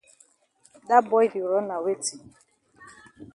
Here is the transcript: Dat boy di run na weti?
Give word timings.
Dat 0.87 1.03
boy 1.09 1.25
di 1.31 1.39
run 1.49 1.65
na 1.67 1.77
weti? 1.83 2.15